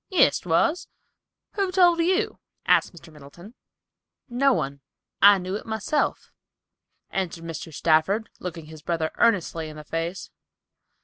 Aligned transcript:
"Yes, 0.09 0.39
'twas; 0.39 0.87
who 1.51 1.71
told 1.71 1.99
you?" 1.99 2.39
asked 2.65 2.91
Mr. 2.91 3.13
Middleton. 3.13 3.53
"No 4.27 4.51
one. 4.51 4.81
I 5.21 5.37
knew 5.37 5.53
it 5.55 5.65
myself," 5.67 6.31
answered 7.11 7.43
Mr. 7.43 7.71
Stafford, 7.71 8.31
looking 8.39 8.65
his 8.65 8.81
brother 8.81 9.11
earnestly 9.19 9.69
in 9.69 9.77
the 9.77 9.83
face. 9.83 10.31